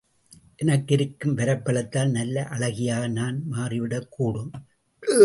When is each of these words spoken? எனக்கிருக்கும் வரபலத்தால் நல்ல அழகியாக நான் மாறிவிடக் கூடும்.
எனக்கிருக்கும் 0.55 1.37
வரபலத்தால் 1.37 2.09
நல்ல 2.09 2.45
அழகியாக 2.45 3.07
நான் 3.07 3.43
மாறிவிடக் 3.51 4.07
கூடும். 4.09 4.51